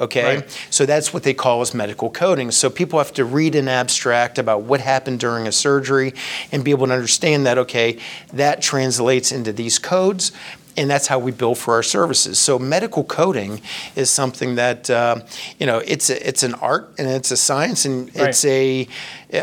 [0.00, 0.66] Okay, right.
[0.68, 2.50] so that's what they call as medical coding.
[2.50, 6.12] So people have to read an abstract about what happened during a surgery
[6.50, 7.56] and be able to understand that.
[7.58, 7.98] Okay,
[8.32, 10.32] that translates into these codes
[10.76, 12.38] and that's how we bill for our services.
[12.38, 13.60] So medical coding
[13.94, 15.20] is something that uh,
[15.58, 18.28] you know it's a, it's an art and it's a science and right.
[18.28, 18.88] it's a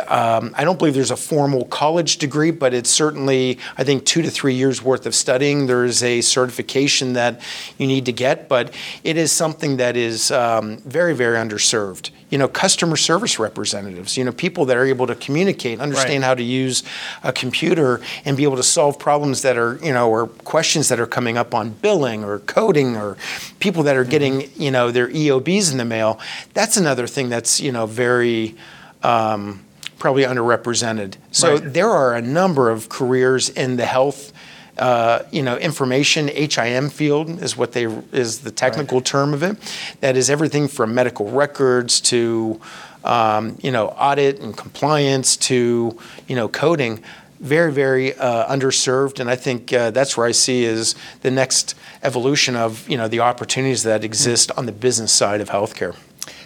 [0.07, 4.21] um, I don't believe there's a formal college degree, but it's certainly I think two
[4.21, 5.67] to three years worth of studying.
[5.67, 7.41] There's a certification that
[7.77, 8.73] you need to get, but
[9.03, 14.23] it is something that is um, very very underserved you know, customer service representatives, you
[14.23, 16.27] know, people that are able to communicate, understand right.
[16.27, 16.83] how to use
[17.23, 20.99] a computer and be able to solve problems that are, you know, or questions that
[20.99, 23.17] are coming up on billing or coding or
[23.59, 24.11] people that are mm-hmm.
[24.11, 26.19] getting, you know, their EOBs in the mail.
[26.53, 28.55] That's another thing that's, you know, very
[29.01, 29.65] um,
[29.99, 31.15] probably underrepresented.
[31.31, 31.73] So right.
[31.73, 34.33] there are a number of careers in the health
[34.79, 37.83] uh, you know, information HIM field is what they
[38.13, 39.05] is the technical right.
[39.05, 39.57] term of it.
[39.99, 42.61] That is everything from medical records to
[43.03, 47.03] um, you know audit and compliance to you know coding.
[47.41, 51.73] Very, very uh, underserved, and I think uh, that's where I see is the next
[52.03, 55.95] evolution of you know the opportunities that exist on the business side of healthcare.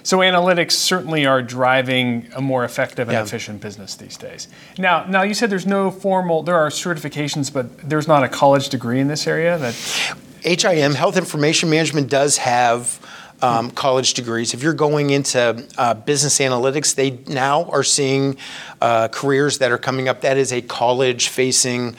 [0.04, 3.24] So analytics certainly are driving a more effective and yeah.
[3.24, 4.50] efficient business these days.
[4.78, 6.44] Now, now you said there's no formal.
[6.44, 9.58] There are certifications, but there's not a college degree in this area.
[9.58, 9.74] That
[10.44, 13.00] HIM Health Information Management does have.
[13.42, 14.54] Um, college degrees.
[14.54, 18.38] If you're going into uh, business analytics, they now are seeing
[18.80, 20.22] uh, careers that are coming up.
[20.22, 21.98] That is a college facing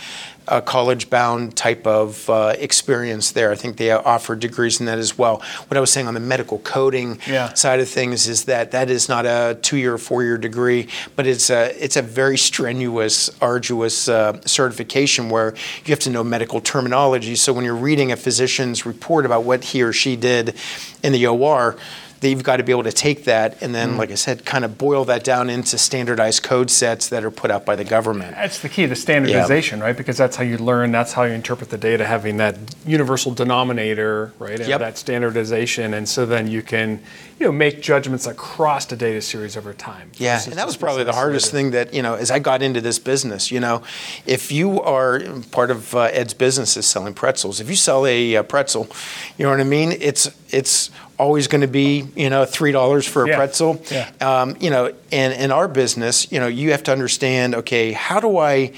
[0.48, 3.50] a college bound type of uh, experience there.
[3.50, 5.42] I think they offer degrees in that as well.
[5.68, 7.52] What I was saying on the medical coding yeah.
[7.54, 10.88] side of things is that that is not a two year or four year degree,
[11.16, 15.54] but it's a, it's a very strenuous, arduous uh, certification where
[15.84, 17.36] you have to know medical terminology.
[17.36, 20.54] So when you're reading a physician's report about what he or she did
[21.02, 21.76] in the OR,
[22.20, 23.98] they've got to be able to take that and then, mm.
[23.98, 27.50] like I said, kind of boil that down into standardized code sets that are put
[27.50, 28.34] out by the government.
[28.34, 29.86] That's the key, the standardization, yeah.
[29.86, 29.96] right?
[29.96, 34.32] Because that's how you learn, that's how you interpret the data, having that universal denominator,
[34.38, 34.58] right?
[34.58, 34.80] And yep.
[34.80, 35.94] that standardization.
[35.94, 37.00] And so then you can,
[37.38, 40.12] you know, make judgments across the data series over time.
[40.16, 42.80] Yeah, and that was probably the hardest thing that, you know, as I got into
[42.80, 43.82] this business, you know,
[44.24, 48.36] if you are part of uh, Ed's business is selling pretzels, if you sell a
[48.36, 48.88] uh, pretzel,
[49.36, 49.92] you know what I mean?
[49.92, 53.36] It's, it's, always going to be you know three dollars for a yeah.
[53.36, 53.82] pretzel.
[53.90, 54.10] Yeah.
[54.20, 57.54] Um, you know, and in our business, you know, you have to understand.
[57.54, 58.72] Okay, how do I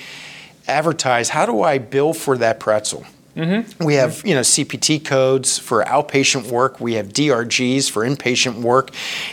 [0.66, 1.30] advertise?
[1.30, 3.04] How do I bill for that pretzel?
[3.36, 3.84] Mm-hmm.
[3.84, 6.80] We have you know CPT codes for outpatient work.
[6.80, 8.90] We have DRGs for inpatient work,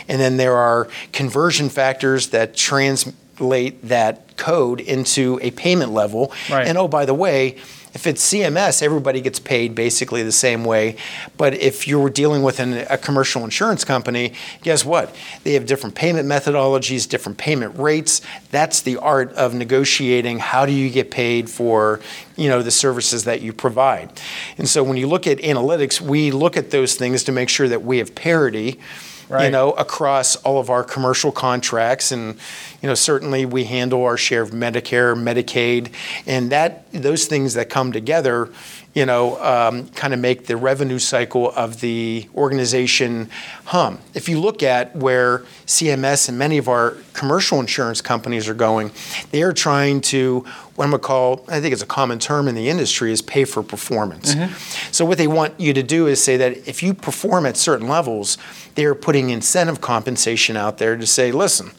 [0.08, 6.32] and then there are conversion factors that translate that code into a payment level.
[6.50, 6.66] Right.
[6.66, 7.58] And oh, by the way
[7.94, 10.96] If it's CMS, everybody gets paid basically the same way.
[11.36, 15.14] But if you're dealing with an, a commercial insurance company, guess what?
[15.44, 18.20] They have different payment methodologies, different payment rates.
[18.50, 20.40] That's the art of negotiating.
[20.40, 22.00] How do you get paid for,
[22.36, 24.10] you know, the services that you provide?
[24.58, 27.68] And so when you look at analytics, we look at those things to make sure
[27.68, 28.80] that we have parity
[29.28, 29.46] right.
[29.46, 32.12] you know, across all of our commercial contracts.
[32.12, 32.36] And,
[32.82, 35.92] you know, certainly we handle our share of Medicare, Medicaid,
[36.26, 38.50] and that those things that come together,
[38.94, 43.28] you know, um, kind of make the revenue cycle of the organization
[43.64, 43.98] hum.
[44.14, 48.92] If you look at where CMS and many of our commercial insurance companies are going,
[49.32, 52.54] they are trying to what I'm to call, I think it's a common term in
[52.54, 54.34] the industry, is pay for performance.
[54.34, 54.92] Mm-hmm.
[54.92, 57.86] So, what they want you to do is say that if you perform at certain
[57.86, 58.38] levels,
[58.74, 61.70] they're putting incentive compensation out there to say, listen,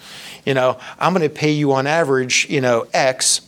[0.45, 3.41] you know, I'm going to pay you on average, you know, X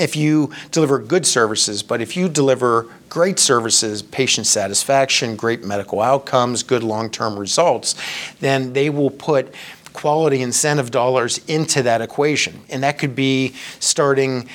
[0.00, 6.00] if you deliver good services, but if you deliver great services, patient satisfaction, great medical
[6.00, 7.94] outcomes, good long term results,
[8.40, 9.54] then they will put
[9.92, 12.60] quality incentive dollars into that equation.
[12.68, 14.48] And that could be starting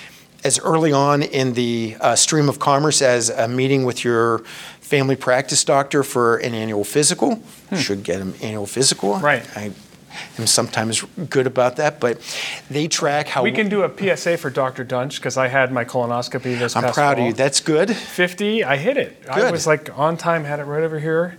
[0.44, 4.40] as early on in the uh, stream of commerce as a meeting with your
[4.80, 7.36] family practice doctor for an annual physical.
[7.70, 7.76] Hmm.
[7.76, 9.18] Should get an annual physical.
[9.18, 9.46] Right.
[9.58, 9.72] I,
[10.38, 12.20] am sometimes good about that, but
[12.70, 14.84] they track how we can do a PSA for Dr.
[14.84, 16.76] Dunch because I had my colonoscopy this.
[16.76, 17.12] I'm proud fall.
[17.12, 17.34] of you.
[17.34, 17.96] That's good.
[17.96, 19.22] 50, I hit it.
[19.22, 19.32] Good.
[19.32, 21.38] I was like on time, had it right over here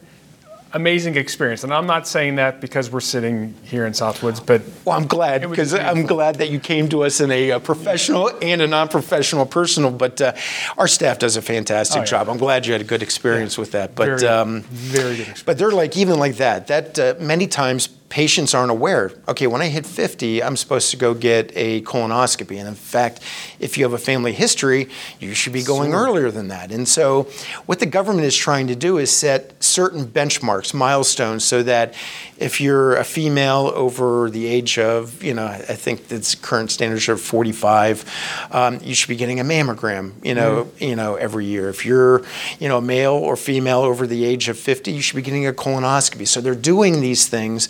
[0.77, 1.65] amazing experience.
[1.65, 5.49] And I'm not saying that because we're sitting here in Southwoods, but well, I'm glad
[5.49, 8.49] because I'm glad that you came to us in a, a professional yeah.
[8.49, 9.91] and a non-professional, personal.
[9.91, 10.35] But uh,
[10.77, 12.07] our staff does a fantastic oh, yeah.
[12.07, 12.29] job.
[12.29, 13.63] I'm glad you had a good experience yeah.
[13.63, 13.95] with that.
[13.95, 15.29] But very, um, very good.
[15.29, 15.43] Experience.
[15.43, 16.67] But they're like even like that.
[16.67, 19.13] That uh, many times patients aren't aware.
[19.29, 22.59] Okay, when I hit 50, I'm supposed to go get a colonoscopy.
[22.59, 23.21] And in fact,
[23.59, 24.89] if you have a family history,
[25.21, 26.01] you should be going sure.
[26.01, 26.71] earlier than that.
[26.71, 27.25] And so,
[27.67, 31.95] what the government is trying to do is set certain benchmarks, milestones, so that
[32.39, 37.09] if you're a female over the age of, you know, I think the current standards
[37.09, 41.47] are 45, um, you should be getting a mammogram, you know, mm you know, every
[41.47, 41.69] year.
[41.69, 42.23] If you're,
[42.59, 45.53] you know, male or female over the age of 50, you should be getting a
[45.53, 46.29] colonoscopy.
[46.29, 47.69] So they're doing these things,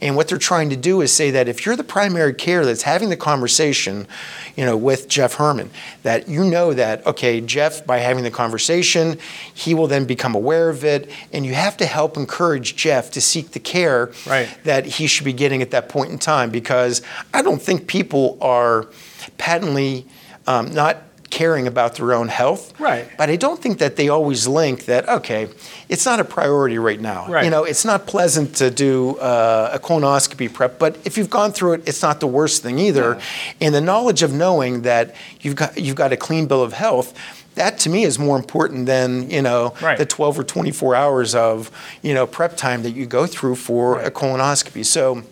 [0.00, 2.82] and what they're trying to do is say that if you're the primary care that's
[2.82, 4.06] having the conversation,
[4.56, 5.70] you know, with Jeff Herrmann,
[6.02, 9.18] that you know that okay, Jeff, by having the conversation,
[9.52, 13.20] he will then become aware of it, and you have to help encourage Jeff to
[13.20, 14.48] seek the care right.
[14.64, 17.02] that he should be getting at that point in time because
[17.32, 18.88] I don't think people are
[19.36, 20.06] patently
[20.46, 22.78] um, not caring about their own health.
[22.80, 23.08] Right.
[23.16, 25.48] But I don't think that they always link that, okay,
[25.88, 27.28] it's not a priority right now.
[27.28, 27.44] Right.
[27.44, 31.52] You know, it's not pleasant to do uh, a colonoscopy prep, but if you've gone
[31.52, 33.14] through it, it's not the worst thing either.
[33.14, 33.22] Yeah.
[33.60, 37.14] And the knowledge of knowing that you've got, you've got a clean bill of health,
[37.54, 39.98] that to me is more important than you know right.
[39.98, 41.70] the 12 or 24 hours of
[42.02, 44.06] you know prep time that you go through for right.
[44.06, 44.86] a colonoscopy.
[44.86, 45.24] So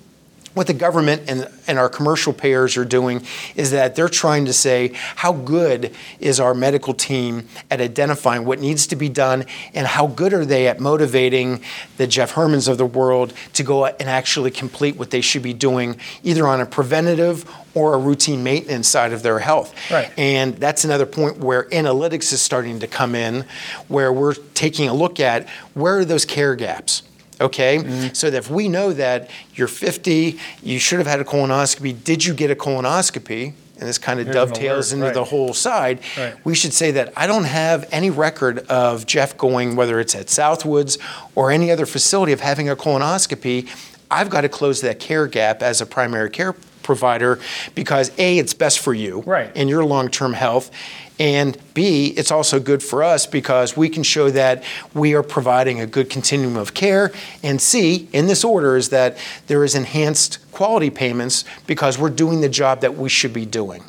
[0.57, 3.23] what the government and, and our commercial payers are doing
[3.57, 8.59] is that they're trying to say how good is our medical team at identifying what
[8.59, 9.45] needs to be done
[9.75, 11.61] and how good are they at motivating
[11.99, 15.53] the Jeff Herrmanns of the world to go and actually complete what they should be
[15.53, 17.45] doing either on a preventative
[17.75, 19.75] or a routine maintenance side of their health.
[19.91, 20.11] Right.
[20.17, 23.45] And that's another point where analytics is starting to come in,
[23.89, 27.03] where we're taking a look at where are those care gaps
[27.41, 27.79] okay?
[27.79, 28.15] Mm-hmm.
[28.15, 32.25] So that if we know that you're 50, you should have had a colonoscopy, did
[32.25, 33.55] you get a colonoscopy?
[33.79, 35.15] And this kind of Here's dovetails into right.
[35.15, 36.01] the whole side.
[36.17, 36.35] Right.
[36.47, 40.27] We should say that I don't have any record of Jeff going, whether it's at
[40.27, 40.99] Southwoods
[41.35, 43.69] or any other facility, of having a colonoscopy.
[44.11, 47.39] I've got to close that care gap as a primary care provider
[47.75, 49.51] because A, it's best for you right.
[49.55, 50.71] and your long term health.
[51.19, 54.63] And B, it's also good for us because we can show that
[54.95, 57.13] we are providing a good continuum of care.
[57.43, 62.41] And C, in this order, is that there is enhanced quality payments because we're doing
[62.43, 63.83] the job that we should be doing.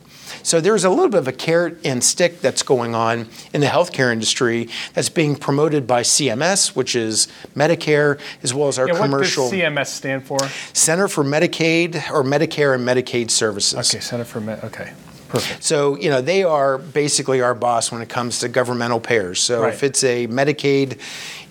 [0.43, 3.67] So there's a little bit of a carrot and stick that's going on in the
[3.67, 8.97] healthcare industry that's being promoted by CMS, which is Medicare, as well as our yeah,
[8.97, 9.45] commercial.
[9.45, 10.39] What does CMS stand for?
[10.73, 13.93] Center for Medicaid or Medicare and Medicaid Services.
[13.93, 14.63] Okay, Center for Med.
[14.63, 14.93] Okay.
[15.29, 15.63] Perfect.
[15.63, 19.39] So, you know, they are basically our boss when it comes to governmental payers.
[19.39, 19.73] So right.
[19.73, 20.99] if it's a Medicaid,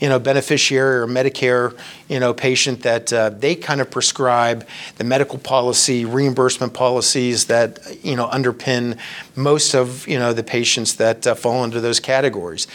[0.00, 1.76] you know, beneficiary or Medicare,
[2.08, 4.66] you know, patient that uh, they kind of prescribe
[4.96, 8.98] the medical policy, reimbursement policies that, you know, underpin
[9.34, 12.66] most of, you know, the patients that uh, fall into those categories.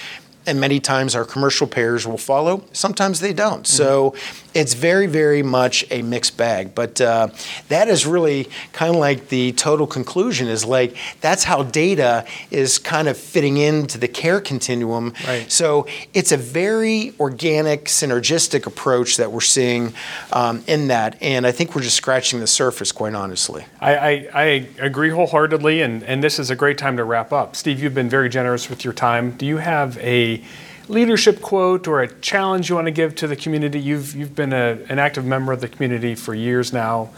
[0.46, 2.64] And many times our commercial payers will follow.
[2.74, 3.64] Sometimes they don't.
[3.64, 3.78] Mm-hmm.
[3.84, 4.16] So
[4.54, 6.76] it's very, very much a mixed bag.
[6.76, 7.30] But uh,
[7.70, 12.80] that is really kind of like the total conclusion is like that's how data is
[12.80, 15.14] kind of fitting into the care continuum.
[15.26, 15.52] Right.
[15.52, 19.94] So it's a very organic, synergistic approach that we're seeing
[20.34, 21.18] um, in that.
[21.22, 23.66] And I think we're just scratching the surface, quite honestly.
[23.80, 24.44] I, I, I
[24.80, 25.82] agree wholeheartedly.
[25.82, 27.56] And, and this is a great time to wrap up.
[27.56, 29.32] Steve, you've been very generous with your time.
[29.32, 29.98] Do you have
[30.36, 33.80] a leadership quote or a challenge you want to give to the community?
[33.80, 37.10] You've, you've been a, an active member of the community for years now,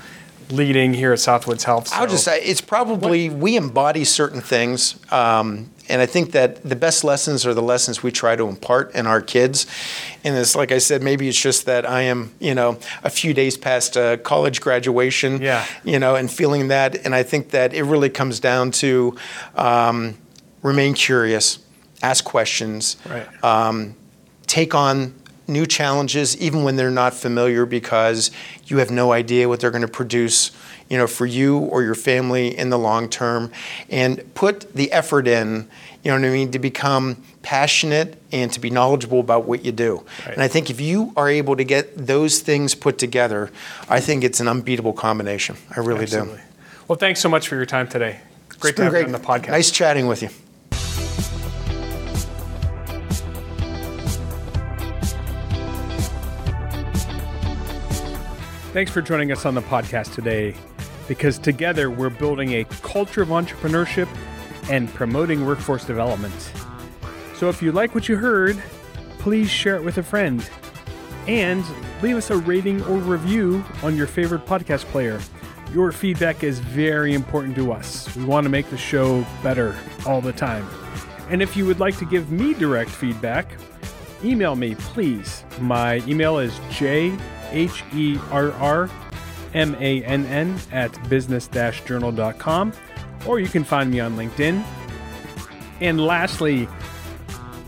[0.49, 1.88] leading here at Southwoods Health.
[1.88, 1.95] So.
[1.95, 3.39] I'll just say it's probably, what?
[3.39, 4.99] we embody certain things.
[5.11, 8.95] Um, and I think that the best lessons are the lessons we try to impart
[8.95, 9.68] in our kids.
[10.24, 13.34] And it's like I said, maybe it's just that I am, you know, a few
[13.34, 15.66] days past uh, college graduation, yeah.
[15.84, 17.05] you know, and feeling that.
[17.05, 19.18] And I think that it really comes down to
[19.55, 20.16] um,
[20.61, 21.59] remain curious,
[22.04, 23.43] ask questions, right.
[23.43, 23.95] um,
[24.45, 25.16] take on
[25.47, 28.32] new challenges even when they're not familiar because
[28.66, 30.51] you have no idea what they're going to produce
[30.89, 33.51] you know for you or your family in the long term
[33.89, 35.68] and put the effort in
[36.01, 39.72] you know what i mean to become passionate and to be knowledgeable about what you
[39.74, 40.34] do right.
[40.34, 43.51] and i think if you are able to get those things put together
[43.89, 46.38] i think it's an unbeatable combination i really Absolutely.
[46.38, 46.43] do
[46.88, 48.22] well thanks so much for your time today
[48.60, 49.01] great to have great.
[49.01, 50.30] you on the podcast nice chatting with you
[58.74, 60.55] Thanks for joining us on the podcast today
[61.07, 64.07] because together we're building a culture of entrepreneurship
[64.67, 66.51] and promoting workforce development.
[67.36, 68.57] So if you like what you heard,
[69.19, 70.49] please share it with a friend
[71.28, 71.63] and
[72.01, 75.19] leave us a rating or review on your favorite podcast player.
[75.71, 78.13] Your feedback is very important to us.
[78.15, 80.67] We want to make the show better all the time.
[81.30, 83.51] And if you would like to give me direct feedback,
[84.24, 85.45] email me, please.
[85.59, 87.15] My email is j
[87.54, 88.89] H E R R
[89.54, 92.74] M A N N at business journal.com,
[93.26, 94.64] or you can find me on LinkedIn.
[95.80, 96.68] And lastly,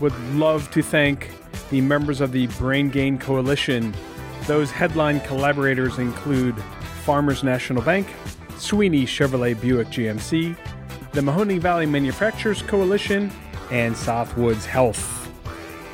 [0.00, 1.30] would love to thank
[1.70, 3.94] the members of the Brain Gain Coalition.
[4.46, 6.56] Those headline collaborators include
[7.04, 8.06] Farmers National Bank,
[8.58, 10.56] Sweeney Chevrolet Buick GMC,
[11.12, 13.30] the Mahoning Valley Manufacturers Coalition,
[13.70, 15.30] and Southwoods Health.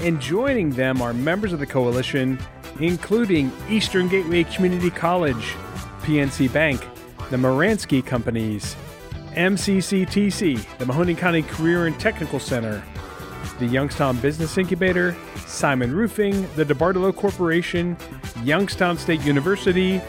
[0.01, 2.38] And joining them are members of the coalition
[2.80, 5.54] including Eastern Gateway Community College,
[6.02, 6.86] PNC Bank,
[7.30, 8.76] the Muransky Companies,
[9.32, 12.82] MCCTC, the Mahoning County Career and Technical Center,
[13.58, 15.16] the Youngstown Business Incubator,
[15.46, 17.96] Simon Roofing, the DeBartolo Corporation,
[18.42, 20.00] Youngstown State University,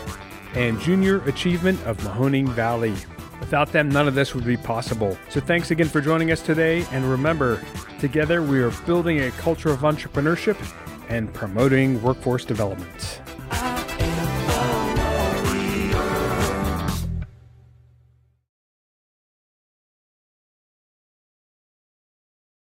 [0.55, 2.93] and Junior Achievement of Mahoning Valley.
[3.39, 5.17] Without them, none of this would be possible.
[5.29, 7.61] So thanks again for joining us today, and remember,
[7.99, 10.57] together we are building a culture of entrepreneurship
[11.13, 13.22] and promoting workforce development.